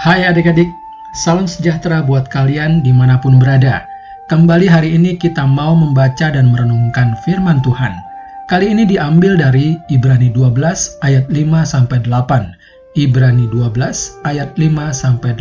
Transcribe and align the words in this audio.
Hai 0.00 0.24
adik-adik, 0.24 0.72
salam 1.12 1.44
sejahtera 1.44 2.00
buat 2.00 2.24
kalian 2.32 2.80
di 2.80 2.88
mana 2.88 3.20
pun 3.20 3.36
berada. 3.36 3.84
Kembali 4.32 4.64
hari 4.64 4.96
ini 4.96 5.20
kita 5.20 5.44
mau 5.44 5.76
membaca 5.76 6.32
dan 6.32 6.48
merenungkan 6.48 7.20
firman 7.20 7.60
Tuhan. 7.60 7.92
Kali 8.48 8.72
ini 8.72 8.88
diambil 8.88 9.36
dari 9.36 9.76
Ibrani 9.92 10.32
12 10.32 11.04
ayat 11.04 11.28
5-8. 11.28 12.00
Ibrani 12.96 13.44
12 13.52 14.24
ayat 14.24 14.56
5-8. 14.56 15.36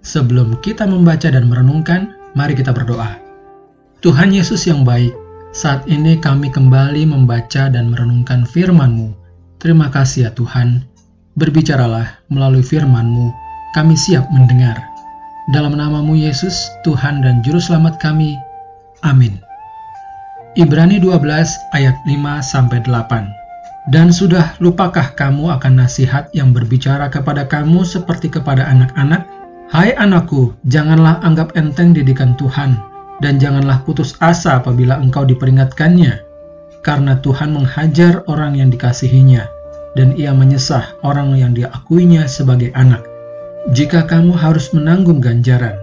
Sebelum 0.00 0.56
kita 0.64 0.88
membaca 0.88 1.28
dan 1.28 1.52
merenungkan, 1.52 2.16
mari 2.32 2.56
kita 2.56 2.72
berdoa. 2.72 3.20
Tuhan 4.00 4.32
Yesus 4.32 4.64
yang 4.64 4.80
baik, 4.80 5.12
saat 5.52 5.84
ini 5.84 6.16
kami 6.16 6.48
kembali 6.48 7.04
membaca 7.04 7.68
dan 7.68 7.92
merenungkan 7.92 8.48
firman-Mu. 8.48 9.12
Terima 9.60 9.92
kasih 9.92 10.24
ya 10.24 10.30
Tuhan. 10.32 10.88
Berbicaralah 11.36 12.24
melalui 12.32 12.64
firman-Mu 12.64 13.47
kami 13.78 13.94
siap 13.94 14.26
mendengar. 14.34 14.74
Dalam 15.54 15.78
namamu 15.78 16.18
Yesus, 16.18 16.66
Tuhan 16.82 17.22
dan 17.22 17.46
Juru 17.46 17.62
Selamat 17.62 18.02
kami. 18.02 18.34
Amin. 19.06 19.38
Ibrani 20.58 20.98
12 20.98 21.22
ayat 21.78 21.94
5-8 22.02 22.82
Dan 23.94 24.10
sudah 24.10 24.58
lupakah 24.58 25.14
kamu 25.14 25.54
akan 25.54 25.86
nasihat 25.86 26.26
yang 26.34 26.50
berbicara 26.50 27.06
kepada 27.06 27.46
kamu 27.46 27.86
seperti 27.86 28.26
kepada 28.26 28.66
anak-anak? 28.66 29.22
Hai 29.70 29.94
anakku, 29.94 30.58
janganlah 30.66 31.22
anggap 31.22 31.54
enteng 31.54 31.94
didikan 31.94 32.34
Tuhan, 32.34 32.82
dan 33.22 33.38
janganlah 33.38 33.86
putus 33.86 34.18
asa 34.18 34.58
apabila 34.58 34.98
engkau 34.98 35.22
diperingatkannya, 35.22 36.18
karena 36.82 37.14
Tuhan 37.22 37.54
menghajar 37.54 38.26
orang 38.26 38.58
yang 38.58 38.74
dikasihinya, 38.74 39.46
dan 39.94 40.18
ia 40.18 40.34
menyesah 40.34 40.98
orang 41.06 41.38
yang 41.38 41.54
diakuinya 41.54 42.26
sebagai 42.26 42.74
anak. 42.74 43.17
Jika 43.74 44.06
kamu 44.06 44.38
harus 44.38 44.70
menanggung 44.70 45.18
ganjaran, 45.18 45.74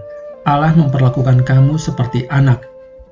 Allah 0.48 0.72
memperlakukan 0.72 1.44
kamu 1.44 1.76
seperti 1.76 2.24
anak. 2.32 2.64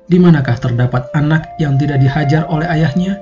Di 0.09 0.17
manakah 0.17 0.57
terdapat 0.57 1.05
anak 1.13 1.45
yang 1.61 1.77
tidak 1.77 2.01
dihajar 2.01 2.49
oleh 2.49 2.65
ayahnya? 2.65 3.21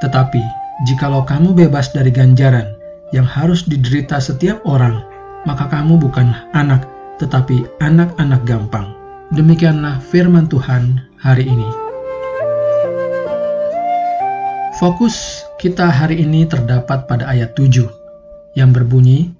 Tetapi, 0.00 0.40
jikalau 0.88 1.28
kamu 1.28 1.52
bebas 1.52 1.92
dari 1.92 2.08
ganjaran 2.08 2.72
yang 3.12 3.28
harus 3.28 3.68
diderita 3.68 4.16
setiap 4.16 4.64
orang, 4.64 5.04
maka 5.44 5.68
kamu 5.68 6.00
bukanlah 6.00 6.48
anak, 6.56 6.88
tetapi 7.20 7.68
anak-anak 7.84 8.40
gampang. 8.48 8.96
Demikianlah 9.36 10.00
firman 10.00 10.48
Tuhan 10.48 11.00
hari 11.20 11.48
ini. 11.48 11.68
Fokus 14.80 15.44
kita 15.60 15.86
hari 15.86 16.24
ini 16.24 16.48
terdapat 16.48 17.06
pada 17.06 17.28
ayat 17.28 17.54
7 17.54 17.86
yang 18.58 18.74
berbunyi, 18.74 19.30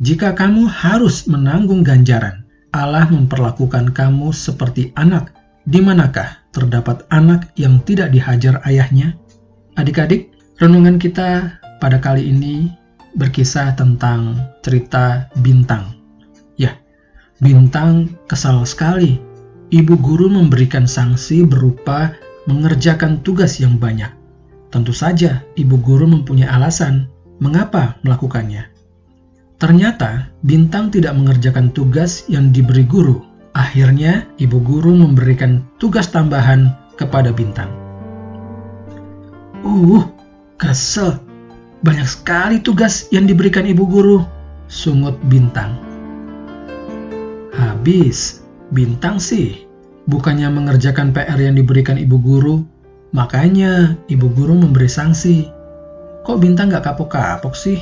jika 0.00 0.32
kamu 0.32 0.64
harus 0.64 1.28
menanggung 1.28 1.84
ganjaran, 1.84 2.48
Allah 2.72 3.04
memperlakukan 3.12 3.92
kamu 3.92 4.32
seperti 4.32 4.96
anak. 4.96 5.36
Di 5.68 5.84
manakah 5.84 6.40
terdapat 6.56 7.04
anak 7.12 7.52
yang 7.60 7.84
tidak 7.84 8.08
dihajar 8.08 8.64
ayahnya? 8.64 9.12
Adik-adik, 9.76 10.32
renungan 10.56 10.96
kita 10.96 11.60
pada 11.84 12.00
kali 12.00 12.32
ini 12.32 12.72
berkisah 13.12 13.76
tentang 13.76 14.40
cerita 14.64 15.28
Bintang. 15.44 15.92
Ya, 16.56 16.80
Bintang 17.44 18.16
kesal 18.24 18.64
sekali. 18.64 19.20
Ibu 19.68 20.00
guru 20.00 20.32
memberikan 20.32 20.88
sanksi 20.88 21.44
berupa 21.44 22.16
mengerjakan 22.48 23.20
tugas 23.20 23.60
yang 23.60 23.76
banyak. 23.76 24.08
Tentu 24.72 24.96
saja, 24.96 25.44
ibu 25.60 25.76
guru 25.76 26.08
mempunyai 26.08 26.48
alasan 26.48 27.04
mengapa 27.36 28.00
melakukannya. 28.00 28.79
Ternyata 29.60 30.32
Bintang 30.40 30.88
tidak 30.88 31.12
mengerjakan 31.20 31.68
tugas 31.76 32.24
yang 32.32 32.48
diberi 32.48 32.80
guru. 32.88 33.20
Akhirnya, 33.52 34.24
ibu 34.40 34.56
guru 34.56 34.96
memberikan 34.96 35.60
tugas 35.76 36.08
tambahan 36.08 36.72
kepada 36.96 37.28
Bintang. 37.28 37.68
Uh, 39.60 40.08
kesel. 40.56 41.20
Banyak 41.84 42.08
sekali 42.08 42.56
tugas 42.64 43.12
yang 43.12 43.28
diberikan 43.28 43.68
ibu 43.68 43.84
guru, 43.84 44.24
sungut 44.64 45.20
Bintang. 45.28 45.76
Habis, 47.52 48.40
Bintang 48.72 49.20
sih 49.20 49.68
bukannya 50.08 50.48
mengerjakan 50.48 51.12
PR 51.12 51.36
yang 51.36 51.58
diberikan 51.58 52.00
ibu 52.00 52.16
guru, 52.16 52.64
makanya 53.12 53.92
ibu 54.08 54.24
guru 54.32 54.56
memberi 54.56 54.88
sanksi. 54.88 55.52
Kok 56.24 56.38
Bintang 56.40 56.72
gak 56.72 56.88
kapok-kapok 56.88 57.52
sih? 57.52 57.76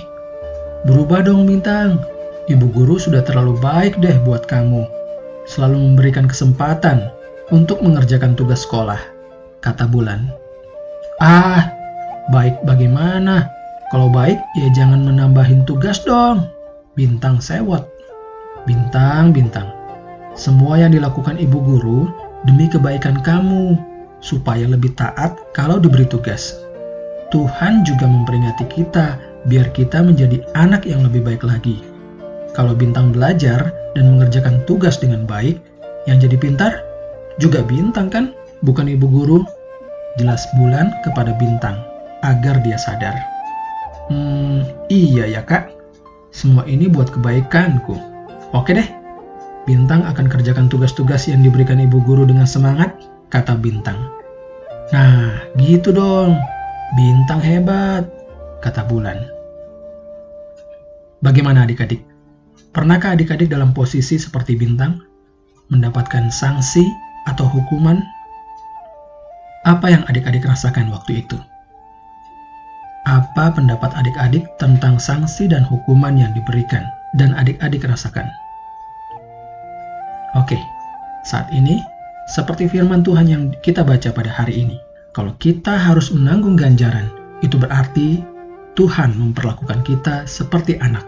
Berubah 0.86 1.26
dong 1.26 1.50
Bintang, 1.50 1.98
ibu 2.46 2.70
guru 2.70 3.02
sudah 3.02 3.26
terlalu 3.26 3.58
baik 3.58 3.98
deh 3.98 4.14
buat 4.22 4.46
kamu. 4.46 4.86
Selalu 5.48 5.74
memberikan 5.74 6.30
kesempatan 6.30 7.10
untuk 7.50 7.82
mengerjakan 7.82 8.38
tugas 8.38 8.62
sekolah, 8.62 9.00
kata 9.58 9.90
Bulan. 9.90 10.30
Ah, 11.18 11.72
baik 12.30 12.62
bagaimana? 12.62 13.50
Kalau 13.90 14.12
baik 14.12 14.38
ya 14.54 14.68
jangan 14.70 15.02
menambahin 15.02 15.66
tugas 15.66 16.04
dong. 16.04 16.46
Bintang 16.94 17.42
sewot. 17.42 17.82
Bintang, 18.68 19.34
bintang. 19.34 19.72
Semua 20.38 20.78
yang 20.78 20.94
dilakukan 20.94 21.40
ibu 21.40 21.58
guru 21.58 22.06
demi 22.46 22.70
kebaikan 22.70 23.18
kamu, 23.24 23.74
supaya 24.22 24.62
lebih 24.68 24.94
taat 24.94 25.34
kalau 25.56 25.82
diberi 25.82 26.06
tugas. 26.06 26.54
Tuhan 27.34 27.82
juga 27.82 28.06
memperingati 28.06 28.64
kita 28.70 29.27
biar 29.48 29.72
kita 29.72 30.04
menjadi 30.04 30.44
anak 30.54 30.84
yang 30.84 31.02
lebih 31.02 31.24
baik 31.24 31.42
lagi. 31.42 31.80
Kalau 32.52 32.76
bintang 32.76 33.10
belajar 33.10 33.72
dan 33.96 34.16
mengerjakan 34.16 34.62
tugas 34.68 35.00
dengan 35.00 35.24
baik, 35.24 35.58
yang 36.04 36.20
jadi 36.20 36.36
pintar 36.36 36.72
juga 37.40 37.64
bintang 37.64 38.12
kan, 38.12 38.36
bukan 38.62 38.88
ibu 38.88 39.08
guru. 39.08 39.40
Jelas 40.20 40.44
bulan 40.58 40.92
kepada 41.02 41.32
bintang 41.36 41.78
agar 42.26 42.60
dia 42.66 42.76
sadar. 42.76 43.14
Hmm, 44.08 44.64
iya 44.88 45.28
ya 45.28 45.42
kak, 45.44 45.70
semua 46.32 46.64
ini 46.64 46.88
buat 46.88 47.12
kebaikanku. 47.12 47.94
Oke 48.56 48.72
deh, 48.72 48.88
Bintang 49.68 50.00
akan 50.08 50.32
kerjakan 50.32 50.72
tugas-tugas 50.72 51.28
yang 51.28 51.44
diberikan 51.44 51.76
ibu 51.76 52.00
guru 52.00 52.24
dengan 52.24 52.48
semangat, 52.48 52.88
kata 53.28 53.52
Bintang. 53.60 54.00
Nah, 54.96 55.44
gitu 55.60 55.92
dong. 55.92 56.40
Bintang 56.96 57.44
hebat, 57.44 58.08
kata 58.64 58.88
Bulan. 58.88 59.37
Bagaimana 61.18 61.66
adik-adik? 61.66 61.98
Pernahkah 62.70 63.18
adik-adik 63.18 63.50
dalam 63.50 63.74
posisi 63.74 64.22
seperti 64.22 64.54
bintang? 64.54 65.02
Mendapatkan 65.66 66.30
sanksi 66.30 66.86
atau 67.26 67.42
hukuman? 67.42 67.98
Apa 69.66 69.90
yang 69.90 70.06
adik-adik 70.06 70.46
rasakan 70.46 70.94
waktu 70.94 71.26
itu? 71.26 71.34
Apa 73.02 73.50
pendapat 73.50 73.90
adik-adik 73.98 74.46
tentang 74.62 75.02
sanksi 75.02 75.50
dan 75.50 75.66
hukuman 75.66 76.14
yang 76.14 76.30
diberikan 76.38 76.86
dan 77.18 77.34
adik-adik 77.34 77.82
rasakan? 77.82 78.30
Oke, 80.38 80.54
saat 81.26 81.50
ini 81.50 81.82
seperti 82.30 82.70
firman 82.70 83.02
Tuhan 83.02 83.26
yang 83.26 83.42
kita 83.66 83.82
baca 83.82 84.14
pada 84.14 84.30
hari 84.30 84.62
ini. 84.62 84.78
Kalau 85.16 85.34
kita 85.42 85.74
harus 85.74 86.14
menanggung 86.14 86.54
ganjaran, 86.54 87.10
itu 87.42 87.58
berarti 87.58 88.22
Tuhan 88.78 89.18
memperlakukan 89.18 89.82
kita 89.82 90.22
seperti 90.30 90.78
anak. 90.78 91.02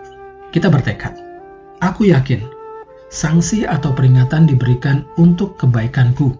Kita 0.50 0.66
bertekad. 0.66 1.14
Aku 1.78 2.02
yakin, 2.02 2.42
sanksi 3.14 3.62
atau 3.62 3.94
peringatan 3.94 4.50
diberikan 4.50 5.06
untuk 5.14 5.54
kebaikanku. 5.54 6.34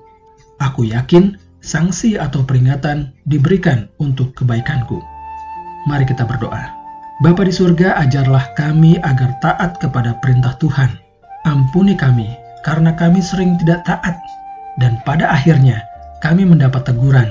Aku 0.59 0.91
yakin, 0.91 1.39
sanksi 1.63 2.19
atau 2.19 2.43
peringatan 2.43 3.15
diberikan 3.31 3.87
untuk 4.03 4.35
kebaikanku. 4.35 4.99
Mari 5.87 6.03
kita 6.03 6.27
berdoa. 6.27 6.75
Bapa 7.23 7.47
di 7.47 7.55
surga, 7.55 7.95
ajarlah 8.03 8.51
kami 8.59 8.99
agar 8.99 9.39
taat 9.39 9.79
kepada 9.79 10.19
perintah 10.19 10.59
Tuhan. 10.59 10.99
Ampuni 11.47 11.95
kami, 11.95 12.27
karena 12.67 12.91
kami 12.99 13.23
sering 13.23 13.55
tidak 13.63 13.87
taat. 13.87 14.19
Dan 14.83 14.99
pada 15.07 15.31
akhirnya, 15.31 15.79
kami 16.27 16.43
mendapat 16.43 16.91
teguran 16.91 17.31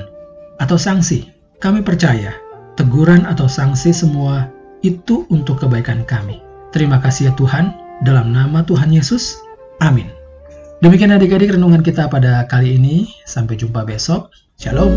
atau 0.56 0.80
sanksi. 0.80 1.28
Kami 1.60 1.84
percaya 1.84 2.32
teguran 2.80 3.28
atau 3.28 3.44
sanksi 3.44 3.92
semua 3.92 4.48
itu 4.80 5.28
untuk 5.28 5.60
kebaikan 5.60 6.08
kami. 6.08 6.40
Terima 6.72 6.96
kasih 6.96 7.28
ya 7.28 7.32
Tuhan, 7.36 7.76
dalam 8.08 8.32
nama 8.32 8.64
Tuhan 8.64 8.88
Yesus. 8.88 9.36
Amin. 9.84 10.08
Demikian 10.80 11.12
adik-adik 11.12 11.52
renungan 11.52 11.84
kita 11.84 12.08
pada 12.08 12.48
kali 12.48 12.80
ini. 12.80 13.04
Sampai 13.28 13.60
jumpa 13.60 13.84
besok. 13.84 14.32
Shalom. 14.56 14.88